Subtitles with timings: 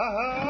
[0.00, 0.49] Uh-huh.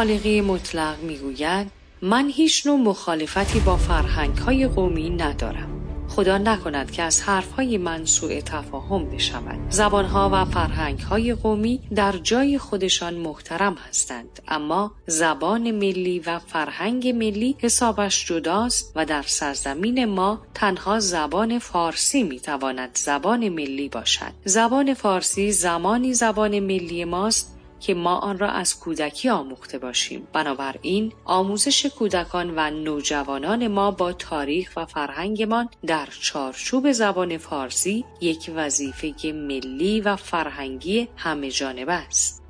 [0.00, 1.66] خالقی مطلق می‌گوید
[2.02, 5.68] من هیچ نوع مخالفتی با فرهنگ های قومی ندارم.
[6.08, 7.22] خدا نکند که از
[7.56, 9.70] های من سوء تفاهم بشود.
[9.70, 17.08] زبانها و فرهنگ های قومی در جای خودشان محترم هستند اما زبان ملی و فرهنگ
[17.08, 24.32] ملی حسابش جداست و در سرزمین ما تنها زبان فارسی می‌تواند زبان ملی باشد.
[24.44, 30.28] زبان فارسی زمانی زبان ملی ماست که ما آن را از کودکی آموخته باشیم.
[30.32, 38.50] بنابراین آموزش کودکان و نوجوانان ما با تاریخ و فرهنگمان در چارچوب زبان فارسی یک
[38.54, 42.40] وظیفه ملی و فرهنگی همه جانبه است.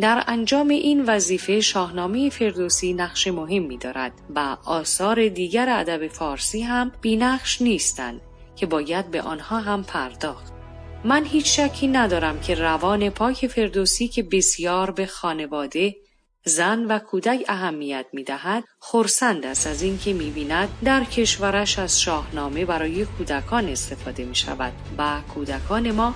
[0.00, 6.92] در انجام این وظیفه شاهنامه فردوسی نقش مهمی دارد و آثار دیگر ادب فارسی هم
[7.00, 8.20] بینقش نیستند
[8.56, 10.55] که باید به آنها هم پرداخت.
[11.04, 15.96] من هیچ شکی ندارم که روان پاک فردوسی که بسیار به خانواده
[16.44, 22.00] زن و کودک اهمیت می دهد خورسند است از اینکه می بیند در کشورش از
[22.00, 26.14] شاهنامه برای کودکان استفاده می شود و کودکان ما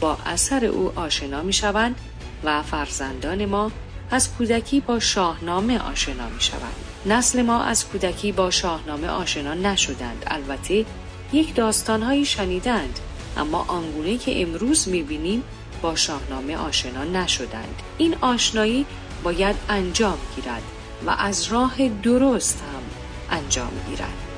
[0.00, 1.96] با اثر او آشنا می شوند
[2.44, 3.72] و فرزندان ما
[4.10, 6.74] از کودکی با شاهنامه آشنا می شوند.
[7.06, 10.84] نسل ما از کودکی با شاهنامه آشنا نشدند البته
[11.32, 12.98] یک داستانهایی شنیدند
[13.36, 15.42] اما آنگونه که امروز می‌بینیم
[15.82, 17.82] با شاهنامه آشنا نشدند.
[17.98, 18.86] این آشنایی
[19.22, 20.62] باید انجام گیرد
[21.06, 22.82] و از راه درست هم
[23.38, 24.29] انجام گیرد.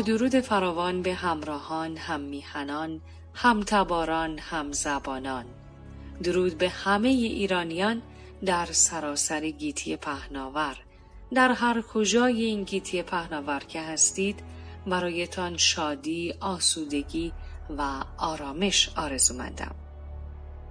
[0.00, 3.00] درود فراوان به همراهان، هم میهنان،
[3.34, 5.44] هم تباران، هم زبانان.
[6.22, 8.02] درود به همه ایرانیان
[8.44, 10.76] در سراسر گیتی پهناور.
[11.34, 14.40] در هر کجای این گیتی پهناور که هستید
[14.86, 17.32] برایتان شادی، آسودگی
[17.78, 19.74] و آرامش آرزومندم.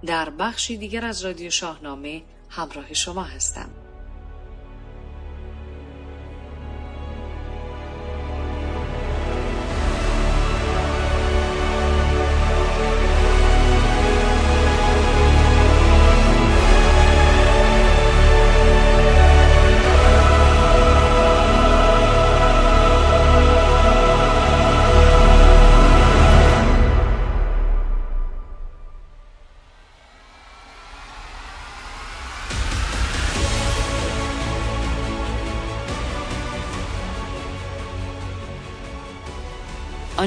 [0.05, 3.69] در بخشی دیگر از رادیو شاهنامه همراه شما هستم.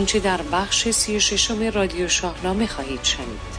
[0.05, 3.55] آنچه در بخش سی ششم رادیو شاهنامه خواهید شنید.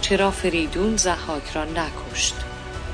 [0.00, 2.34] چرا فریدون زحاک را نکشت؟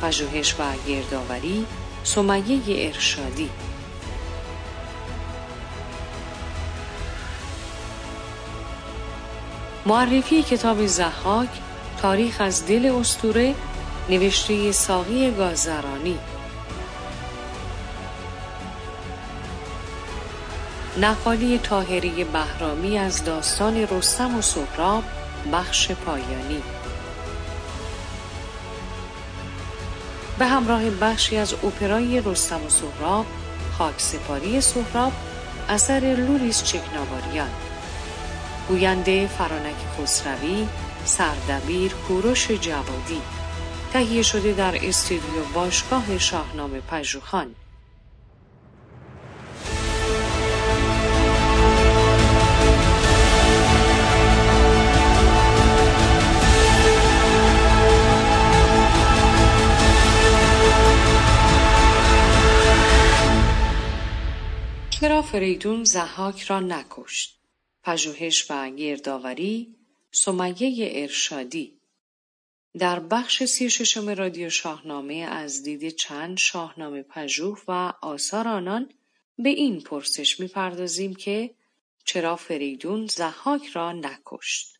[0.02, 1.66] پژوهش و گردآوری
[2.04, 3.50] سمیه ارشادی.
[9.86, 11.50] معرفی کتاب زحاک
[12.02, 13.54] تاریخ از دل استوره
[14.10, 16.18] نوشته ساقی گازرانی.
[20.96, 25.04] نقالی تاهری بهرامی از داستان رستم و سهراب
[25.52, 26.62] بخش پایانی.
[30.38, 33.26] به همراه بخشی از اوپرای رستم و سهراب
[33.78, 35.12] خاکسپاری سهراب
[35.68, 37.50] اثر لوریس چکناواریان.
[38.68, 40.68] گوینده فرانک خسروی
[41.04, 43.20] سردبیر کوروش جوادی.
[43.92, 47.54] تهیه شده در استودیو باشگاه شاهنامه پژوهان.
[65.32, 67.38] فریدون زحاک را نکشت.
[67.82, 69.74] پژوهش و گردآوری
[70.10, 71.72] سمیه ارشادی.
[72.78, 78.88] در بخش سی ششم رادیو شاهنامه از دید چند شاهنامه پژوه و آثار آنان
[79.38, 81.50] به این پرسش می‌پردازیم که
[82.04, 84.78] چرا فریدون زحاک را نکشت.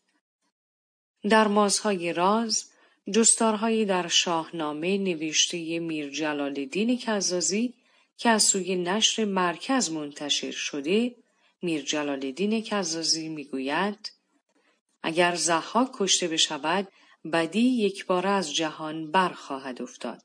[1.29, 2.65] در مازهای راز
[3.13, 7.73] جستارهایی در شاهنامه نوشته میر جلال الدین کزازی
[8.17, 11.15] که از سوی نشر مرکز منتشر شده
[11.61, 14.11] میر جلال الدین کزازی می‌گوید
[15.03, 16.87] اگر زحاک کشته بشود
[17.33, 20.21] بدی یک بار از جهان برخواهد افتاد.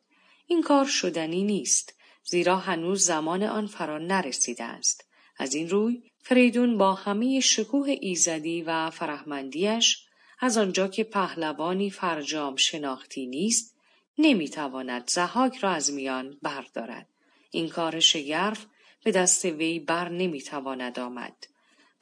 [0.47, 5.05] این کار شدنی نیست زیرا هنوز زمان آن فرا نرسیده است.
[5.37, 10.05] از این روی فریدون با همه شکوه ایزدی و فرهمندیش
[10.41, 13.77] از آنجا که پهلوانی فرجام شناختی نیست
[14.19, 17.07] نمی‌تواند زحاک را از میان بردارد.
[17.51, 18.67] این کار شگرف
[19.05, 21.47] به دست وی بر نمی‌تواند آمد.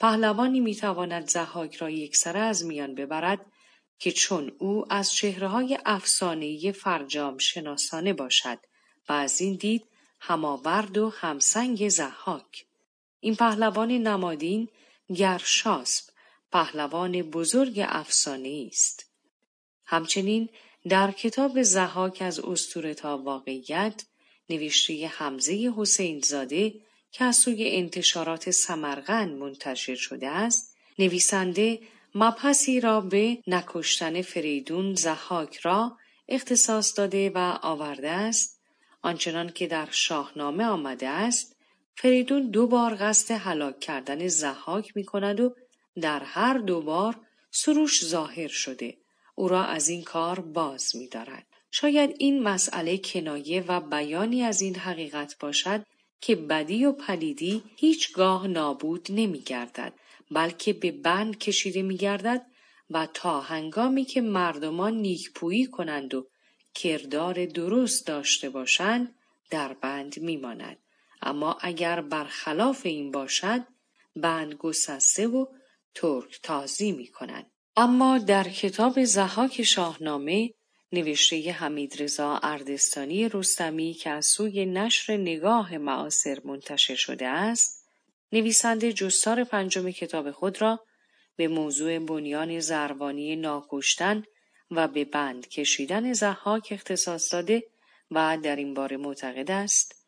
[0.00, 3.47] پهلوانی می‌تواند زحاک را یکسره از میان ببرد
[3.99, 8.59] که چون او از چهره های افسانه‌ای فرجام شناسانه باشد
[9.09, 9.85] و از این دید
[10.21, 12.67] هماورد و همسنگ زحاک
[13.21, 14.69] این پهلوان نمادین
[15.15, 16.05] گرشاسب
[16.53, 19.11] پهلوان بزرگ افسانه است.
[19.85, 20.49] همچنین
[20.88, 24.05] در کتاب زحاک از اسطوره واقعیت
[24.50, 26.75] نوشته حمزه حسین زاده
[27.12, 31.81] که از سوی انتشارات سمرغن منتشر شده است نویسنده
[32.15, 35.97] مبحثی را به نکشتن فریدون زحاک را
[36.29, 38.61] اختصاص داده و آورده است
[39.03, 41.57] آنچنان که در شاهنامه آمده است
[41.97, 45.55] فریدون دو بار قصد هلاک کردن زحاک می کند و
[46.00, 47.17] در هر دو بار
[47.50, 48.97] سروش ظاهر شده
[49.35, 51.47] او را از این کار باز می دارد.
[51.80, 55.87] شاید این مسئله کنایه و بیانی از این حقیقت باشد
[56.21, 59.92] که بدی و پلیدی هیچگاه نابود نمی گردد
[60.30, 62.47] بلکه به بند کشیده می گردد
[62.90, 66.26] و تا هنگامی که مردمان نیکپویی کنند و
[66.75, 69.14] کردار درست داشته باشند
[69.50, 70.78] در بند میماند
[71.23, 73.61] اما اگر برخلاف این باشد
[74.16, 75.47] بند گسسته و
[75.95, 77.47] ترک تازی می کند.
[77.76, 80.54] اما در کتاب زحاک شاهنامه
[80.93, 87.88] نوشته حمید رضا اردستانی رستمی که از سوی نشر نگاه معاصر منتشر شده است
[88.33, 90.81] نویسنده جستار پنجم کتاب خود را
[91.37, 94.25] به موضوع بنیان زروانی ناکشتن
[94.71, 97.64] و به بند کشیدن زحاک اختصاص داده
[98.11, 100.07] و در این باره معتقد است.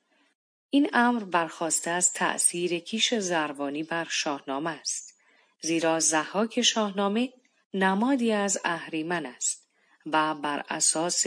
[0.71, 5.15] این امر برخواسته از تأثیر کیش زروانی بر شاهنامه است
[5.61, 7.33] زیرا زحاک شاهنامه
[7.75, 9.68] نمادی از اهریمن است.
[10.13, 11.25] و بر اساس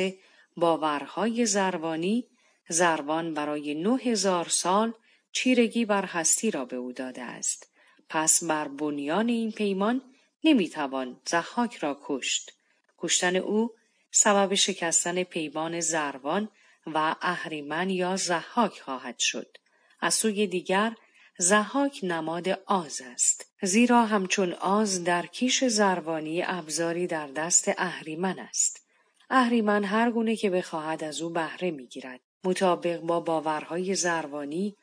[0.57, 2.27] باورهای زروانی
[2.69, 4.93] زروان برای نه هزار سال
[5.31, 7.71] چیرگی بر هستی را به او داده است.
[8.09, 10.01] پس بر بنیان این پیمان
[10.43, 12.51] نمی‌توان زحاک را کشت.
[12.97, 13.71] کشتن او
[14.11, 16.49] سبب شکستن پیمان زروان
[16.87, 19.57] و اهریمن یا زحاک خواهد شد.
[19.99, 20.95] از سوی دیگر
[21.37, 23.50] زحاک نماد آز است.
[23.63, 28.87] زیرا همچون آز در کیش زروانی ابزاری در دست اهریمن است.
[29.29, 32.19] اهریمن هر گونه که بخواهد از او بهره می‌گیرد.
[32.43, 34.75] مطابق با باورهای زروانی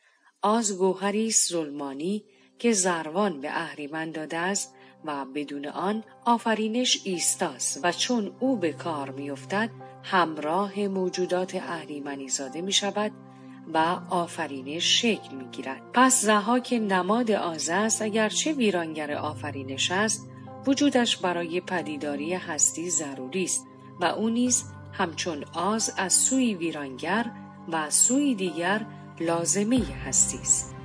[0.43, 2.25] آز گوهری ظلمانی
[2.59, 8.73] که زروان به اهریمن داده است و بدون آن آفرینش ایستاست و چون او به
[8.73, 9.71] کار میافتد
[10.03, 13.13] همراه موجودات اهریمنی زاده می شود
[13.75, 15.83] و آفرینش شکل می گیرد.
[15.93, 20.31] پس زهاک نماد آز است اگرچه ویرانگر آفرینش است
[20.67, 23.67] وجودش برای پدیداری هستی ضروری است
[24.01, 27.31] و او نیز همچون آز از سوی ویرانگر
[27.69, 28.87] و از سوی دیگر
[29.21, 30.78] لازمه هستی است.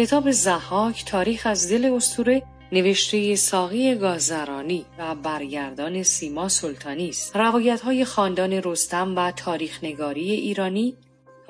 [0.00, 2.42] کتاب زحاک تاریخ از دل استوره
[2.72, 7.36] نوشته ساقی گازرانی و برگردان سیما سلطانی است.
[7.36, 10.96] روایت های خاندان رستم و تاریخ نگاری ایرانی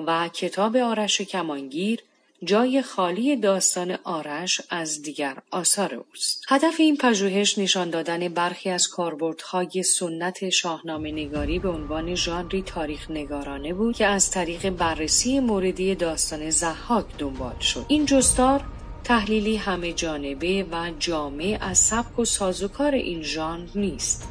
[0.07, 1.99] و کتاب آرش کمانگیر
[2.43, 6.43] جای خالی داستان آرش از دیگر آثار اوست.
[6.49, 13.11] هدف این پژوهش نشان دادن برخی از کاربردهای سنت شاهنامه نگاری به عنوان ژانری تاریخ
[13.11, 17.85] نگارانه بود که از طریق بررسی موردی داستان زحاک دنبال شد.
[17.87, 18.63] این جستار
[19.03, 24.27] تحلیلی همه جانبه و جامع از سبک و سازوکار این ژانر نیست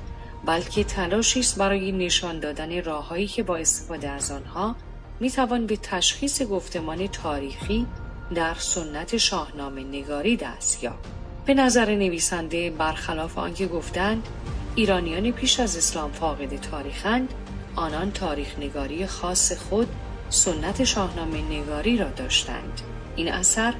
[0.46, 4.76] بلکه تلاشی است برای نشان دادن راههایی که با استفاده از آنها
[5.20, 7.86] می توان به تشخیص گفتمان تاریخی
[8.34, 11.08] در سنت شاهنامه نگاری دست یافت.
[11.46, 14.28] به نظر نویسنده برخلاف آنکه گفتند
[14.74, 17.34] ایرانیان پیش از اسلام فاقد تاریخند
[17.76, 19.88] آنان تاریخ نگاری خاص خود
[20.30, 22.80] سنت شاهنامه نگاری را داشتند.
[23.16, 23.74] این اثر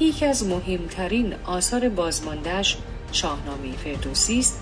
[0.00, 2.76] یکی از مهمترین آثار بازماندهش
[3.12, 4.60] شاهنامه فردوسی است.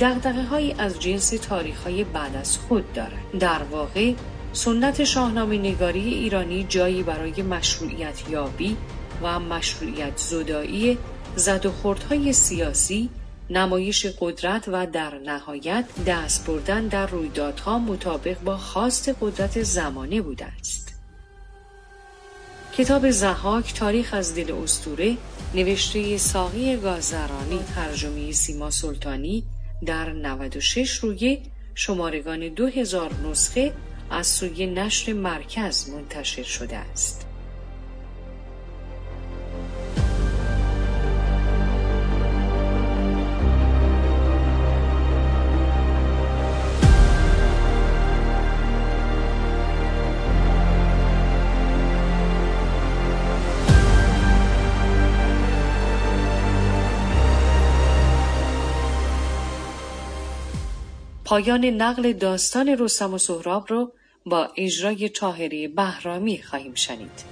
[0.00, 3.38] دقدقه از جنس تاریخ های بعد از خود دارد.
[3.40, 4.12] در واقع
[4.54, 8.76] سنت شاهنامه نگاری ایرانی جایی برای مشروعیت یابی
[9.22, 10.98] و مشروعیت زدایی
[11.36, 13.10] زد و خوردهای سیاسی
[13.50, 20.44] نمایش قدرت و در نهایت دست بردن در رویدادها مطابق با خواست قدرت زمانه بوده
[20.44, 20.94] است.
[22.76, 25.16] کتاب زحاک تاریخ از دل استوره
[25.54, 29.44] نوشته ساقی گازرانی ترجمه سیما سلطانی
[29.86, 31.42] در 96 روی
[31.74, 33.72] شمارگان 2000 نسخه
[34.10, 37.23] از سوی نشر مرکز منتشر شده است.
[61.34, 63.92] پایان نقل داستان رستم و سهراب رو
[64.26, 67.24] با اجرای تاهری بهرامی خواهیم شنید.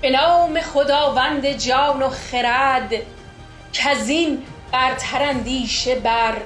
[0.00, 2.90] به نام خداوند جان و خرد
[3.72, 6.36] که از این برتر اندیشه بر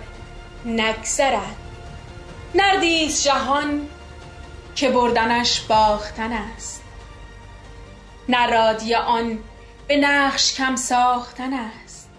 [0.64, 1.63] نگذرد
[2.54, 3.88] نردیس جهان
[4.74, 6.82] که بردنش باختن است.
[8.28, 9.44] نرادی آن
[9.88, 12.10] به نقش کم ساختن است.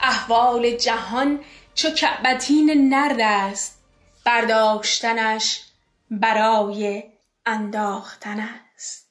[0.00, 1.40] احوال جهان
[1.74, 3.78] چو کعبتین نرد است
[4.24, 5.60] برداشتنش
[6.10, 7.02] برای
[7.46, 9.08] انداختن است.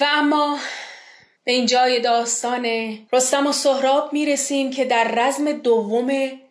[0.00, 0.58] و اما
[1.44, 2.66] به اینجای داستان
[3.12, 6.08] رستم و سهراب می‌رسیم که در رزم دوم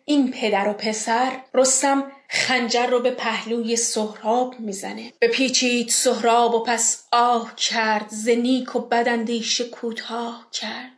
[0.08, 5.12] این پدر و پسر رستم خنجر رو به پهلوی سهراب می‌زنه.
[5.18, 10.92] به پیچید سهراب و پس آه کرد زنیک و بدندیش کوتاه کرد.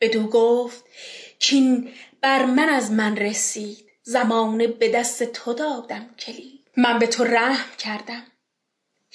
[0.00, 0.84] بدو گفت
[1.38, 1.88] کین
[2.20, 6.60] بر من از من رسید زمانه به دست تو دادم کلید.
[6.76, 8.22] من به تو رحم کردم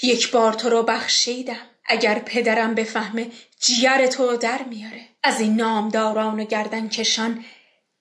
[0.01, 1.67] یک بار تو رو بخشیدم.
[1.85, 5.01] اگر پدرم بفهمه جیر تو در میاره.
[5.23, 7.45] از این نامداران و گردن کشان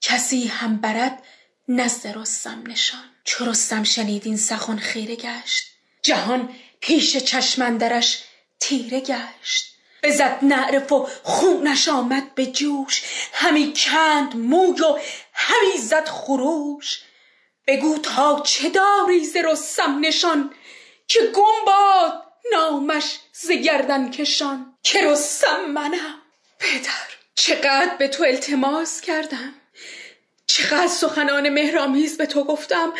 [0.00, 1.22] کسی هم برد
[1.68, 3.10] نزد رستم نشان.
[3.24, 5.64] چو رستم شنید این سخن خیره گشت.
[6.02, 8.22] جهان پیش چشمندرش
[8.60, 9.76] تیره گشت.
[10.02, 13.02] بزد نعرف و خونش آمد به جوش.
[13.32, 14.98] همی کند موی و
[15.32, 17.00] همی زد خروش.
[17.66, 20.54] بگو تا چه داری ز رستم نشان
[21.08, 24.78] که گم باد نامش ز گردن کشان.
[24.82, 26.22] که رستم منم.
[26.58, 29.54] پدر چقدر به تو التماس کردم؟
[30.46, 32.92] چقدر سخنان مهرامیز به تو گفتم.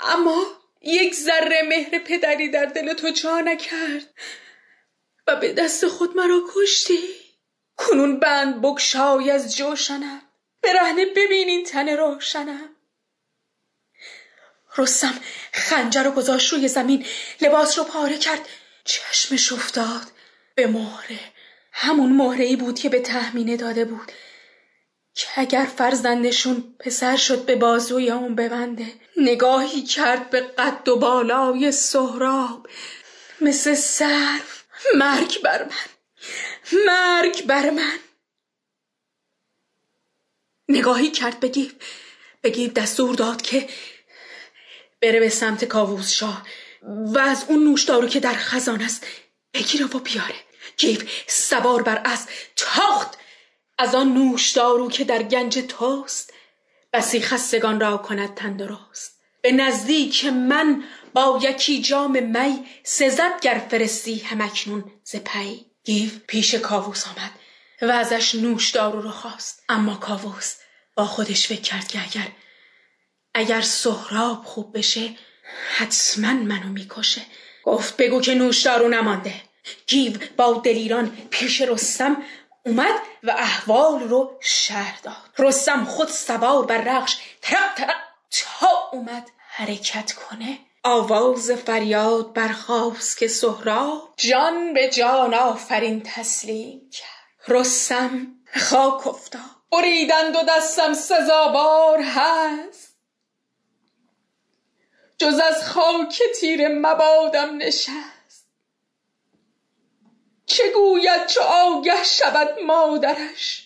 [0.00, 0.46] اما
[0.82, 4.14] یک ذره مهر پدری در دل تو جا نکرد.
[5.26, 6.98] و به دست خود مرا کشتی.
[7.76, 10.22] کنون بند بگشای از جوشنم.
[10.62, 12.68] برهنه ببین این تن روشنم.
[14.76, 15.20] رستم
[15.52, 17.06] خنجر رو گذاشت روی زمین.
[17.40, 18.48] لباس رو پاره کرد.
[18.84, 20.06] چشمش افتاد.
[20.54, 21.18] به مهره.
[21.72, 24.12] همون مهره ای بود که به تحمینه داده بود.
[25.16, 31.72] که اگر فرزندشون پسر شد به بازوی اون ببنده؟ نگاهی کرد به قد و بالای
[31.72, 32.68] سهراب.
[33.40, 35.86] مثل سرف مرگ بر من.
[36.86, 37.98] مرگ بر من.
[40.68, 41.74] نگاهی کرد به گیو
[42.42, 43.68] به گیو دستور داد که
[45.00, 46.46] بره به سمت کاووس شاه
[46.82, 49.06] و از اون نوشدارو که در خزانه است
[49.54, 50.34] بگیره و بیاره.
[50.76, 52.26] گیو سوار بر اسب
[52.56, 53.18] تاخت
[53.78, 56.32] از آن نوشدارو که در گنج توست
[56.92, 59.20] بسی خستگان را کند تندرست.
[59.42, 60.84] به نزدیک من
[61.14, 65.66] با یکی جام می سزد گر فرستی همکنون ز پی.
[65.84, 67.30] گیو پیش کاووس آمد
[67.82, 69.62] و ازش نوشدارو رو خواست.
[69.68, 70.54] اما کاووس
[70.96, 72.28] با خودش فکر کرد که اگر
[73.34, 75.10] اگر سهراب خوب بشه
[75.76, 77.22] حتما منو می‌کشه.
[77.64, 79.34] گفت بگو که نوشدارو نمانده.
[79.86, 82.22] گیو با دلیران پیش رستم
[82.66, 85.16] اومد و احوال رو شهر داد.
[85.38, 87.96] رستم خود سوار بر رخش ترق ترق
[88.30, 90.58] تا اومد حرکت کنه.
[90.84, 97.56] آواز فریاد برخواست که سهراب جان به جان آفرین تسلیم کرد.
[97.56, 98.26] رستم
[98.56, 99.40] خاک افتاد.
[99.72, 102.96] بریدند و دستم سزاوار هست.
[105.18, 108.15] جز از خاک تیر مبادم نشست.
[110.46, 113.62] چه گوید چو آگه شود مادرش؟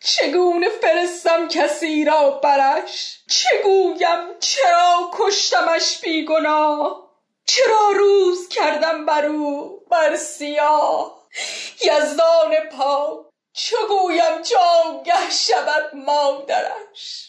[0.00, 7.10] چگونه فرستم کسی را برش؟ چه گویم چرا کشتمش بی گناه
[7.46, 11.18] چرا روز کردم بر او بر سیاه؟
[11.84, 13.18] یزدان پاک
[13.52, 17.28] چه گویم چو آگه شود مادرش؟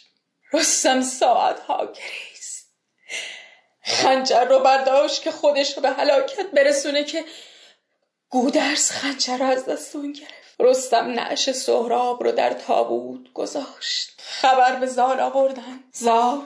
[0.54, 2.74] رستم ساعتها گریست.
[3.84, 7.26] خنجر رو برداشت که خودش رو به هلاکت برسونه که
[8.30, 10.56] گودرز خنجر از دستون گرفت.
[10.60, 14.22] رستم نعش سهراب رو در تابوت گذاشت.
[14.22, 15.84] خبر به زال آوردن.
[15.94, 16.42] زال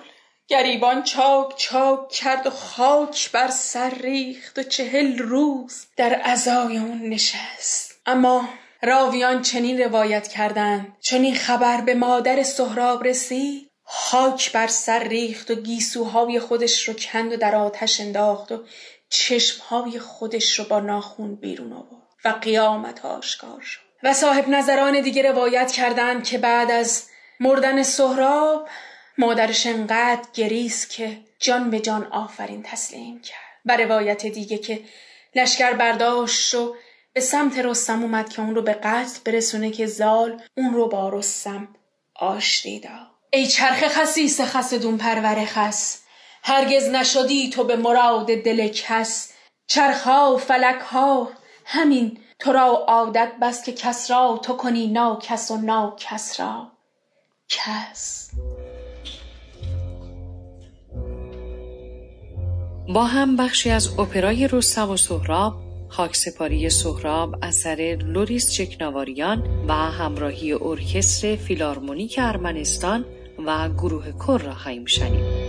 [0.48, 7.10] گریبان چاک چاک کرد و خاک بر سر ریخت و چهل روز در عزای اون
[7.10, 8.02] نشست.
[8.06, 8.50] اما
[8.82, 10.98] راویان چنین روایت کردند.
[11.02, 13.70] چون این خبر به مادر سهراب رسید.
[13.86, 18.64] خاک بر سر ریخت و گیسوهای خودش رو کند و در آتش انداخت و
[19.14, 23.80] چشمهای خودش رو با ناخون بیرون آورد و قیامت آشکار شد.
[24.04, 27.04] و صاحب نظران دیگه روایت کردند که بعد از
[27.40, 28.68] مردن سهراب
[29.18, 33.38] مادرش انقدر گریست که جان به جان آفرین تسلیم کرد.
[33.66, 34.82] و روایت دیگه که
[35.36, 36.76] لشکر برداشت و
[37.14, 41.10] به سمت رستم اومد که اون رو به قتل برسونه که زال اون رو با
[41.10, 41.68] رستم
[42.16, 43.08] آشتی داد.
[43.34, 46.03] ای چرخ خسیس خسدون پرور خس.
[46.46, 49.34] هرگز نشدی تو به مراد دل کس.
[49.68, 51.30] چرخها و فلکها
[51.66, 56.68] همین تو را عادت بس که کس را تو کنی ناکس و ناکس را.
[57.50, 58.32] کس.
[62.94, 65.54] با هم بخشی از اپرای رستم و سهراب
[65.90, 73.06] خاکسپاری سهراب اثر لوریس چکناواریان و همراهی ارکستر فیلارمونیک ارمنستان
[73.46, 75.43] و گروه کر را خواهیم شنید.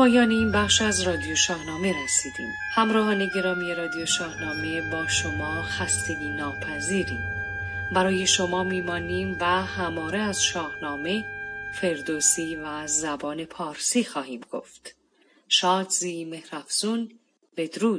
[0.00, 2.52] پایان این بخش از رادیو شاهنامه رسیدیم.
[2.74, 7.24] همراهان گرامی رادیو شاهنامه با شما خستگی ناپذیریم.
[7.92, 11.24] برای شما میمانیم و هماره از شاهنامه
[11.72, 14.94] فردوسی و زبان پارسی خواهیم گفت.
[15.48, 17.10] شادزی مهرفزون
[17.56, 17.98] بدرود.